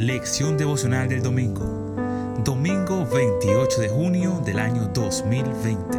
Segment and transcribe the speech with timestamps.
[0.00, 1.94] Lección devocional del domingo.
[2.42, 5.98] Domingo 28 de junio del año 2020.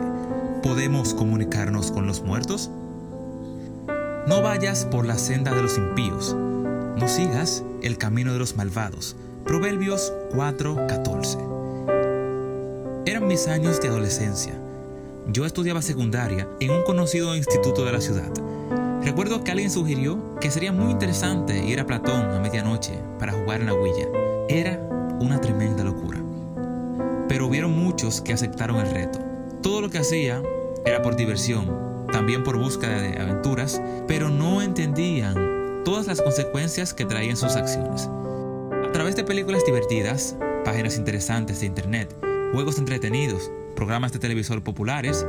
[0.64, 2.72] ¿Podemos comunicarnos con los muertos?
[4.26, 6.36] No vayas por la senda de los impíos.
[6.36, 9.16] No sigas el camino de los malvados.
[9.46, 11.38] Proverbios 4:14.
[13.06, 14.56] Eran mis años de adolescencia.
[15.28, 18.32] Yo estudiaba secundaria en un conocido instituto de la ciudad.
[19.04, 23.62] Recuerdo que alguien sugirió que sería muy interesante ir a Platón a medianoche para jugar
[23.62, 24.08] en la huilla.
[24.48, 24.80] Era
[25.20, 26.20] una tremenda locura.
[27.28, 29.18] Pero hubieron muchos que aceptaron el reto.
[29.64, 30.44] Todo lo que hacía
[30.86, 37.06] era por diversión, también por búsqueda de aventuras, pero no entendían todas las consecuencias que
[37.06, 38.08] traían sus acciones.
[38.88, 42.16] A través de películas divertidas, páginas interesantes de internet,
[42.54, 45.26] juegos entretenidos, programas de televisor populares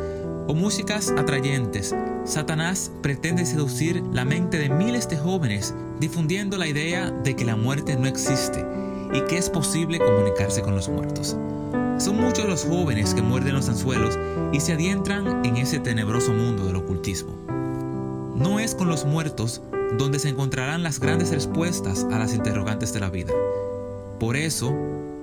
[0.48, 7.10] o músicas atrayentes, Satanás pretende seducir la mente de miles de jóvenes difundiendo la idea
[7.10, 8.64] de que la muerte no existe
[9.12, 11.36] y que es posible comunicarse con los muertos.
[11.98, 14.18] Son muchos los jóvenes que muerden los anzuelos
[14.52, 17.36] y se adientran en ese tenebroso mundo del ocultismo.
[18.36, 19.62] No es con los muertos
[19.98, 23.32] donde se encontrarán las grandes respuestas a las interrogantes de la vida.
[24.18, 24.74] Por eso,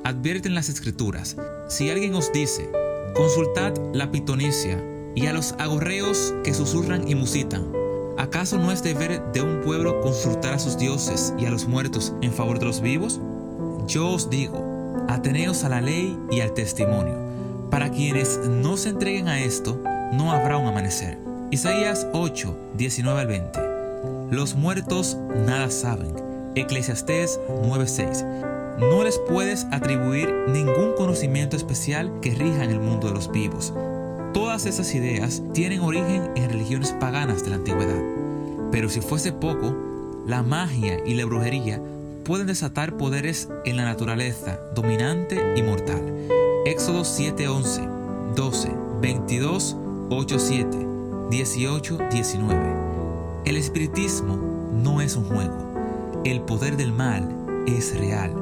[0.04, 1.36] advierten las escrituras,
[1.68, 2.70] si alguien os dice,
[3.14, 4.84] consultad la pitonicia
[5.16, 7.72] y a los agorreos que susurran y musitan.
[8.18, 12.14] ¿Acaso no es deber de un pueblo consultar a sus dioses y a los muertos
[12.22, 13.20] en favor de los vivos?
[13.88, 17.18] Yo os digo, ateneos a la ley y al testimonio.
[17.70, 19.82] Para quienes no se entreguen a esto,
[20.14, 21.18] no habrá un amanecer.
[21.52, 23.60] Isaías 8, 19 al 20.
[24.32, 26.29] Los muertos nada saben.
[26.56, 28.26] Eclesiastés 9:6.
[28.80, 33.74] No les puedes atribuir ningún conocimiento especial que rija en el mundo de los vivos.
[34.34, 38.02] Todas esas ideas tienen origen en religiones paganas de la antigüedad.
[38.72, 39.76] Pero si fuese poco,
[40.26, 41.82] la magia y la brujería
[42.24, 46.02] pueden desatar poderes en la naturaleza dominante y mortal.
[46.66, 47.82] Éxodo 7:11,
[48.36, 48.70] 12,
[49.02, 49.76] 22,
[50.10, 52.60] 8:7, 18, 19.
[53.46, 54.38] El espiritismo
[54.84, 55.69] no es un juego.
[56.26, 58.34] El poder del mal es real.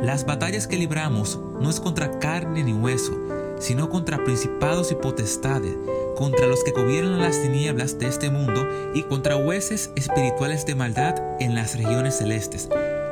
[0.00, 3.18] Las batallas que libramos no es contra carne ni hueso,
[3.58, 5.74] sino contra principados y potestades,
[6.16, 11.16] contra los que gobiernan las tinieblas de este mundo y contra hueses espirituales de maldad
[11.40, 12.68] en las regiones celestes.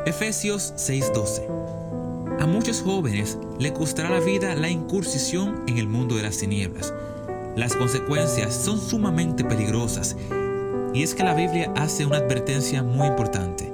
[0.06, 1.43] Efesios 6:12.
[2.38, 6.94] A muchos jóvenes le costará la vida la incursión en el mundo de las tinieblas.
[7.56, 10.15] Las consecuencias son sumamente peligrosas
[10.97, 13.71] y es que la Biblia hace una advertencia muy importante.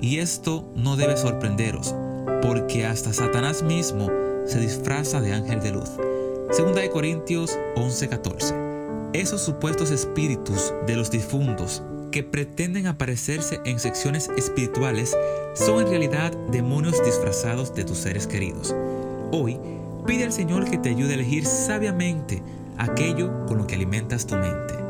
[0.00, 1.94] Y esto no debe sorprenderos,
[2.42, 4.10] porque hasta Satanás mismo
[4.46, 5.88] se disfraza de ángel de luz.
[6.50, 8.52] Segunda de Corintios 11:14.
[9.12, 15.16] Esos supuestos espíritus de los difuntos que pretenden aparecerse en secciones espirituales
[15.54, 18.74] son en realidad demonios disfrazados de tus seres queridos.
[19.30, 19.56] Hoy,
[20.04, 22.42] pide al Señor que te ayude a elegir sabiamente
[22.76, 24.85] aquello con lo que alimentas tu mente.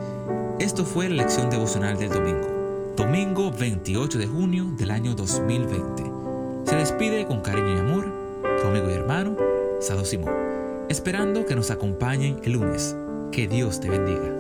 [0.59, 6.03] Esto fue la lección devocional del domingo, domingo 28 de junio del año 2020.
[6.65, 8.07] Se despide con cariño y amor
[8.63, 9.37] tu amigo y hermano,
[9.81, 10.33] Sado Simón,
[10.89, 12.97] esperando que nos acompañen el lunes.
[13.33, 14.36] Que Dios te bendiga.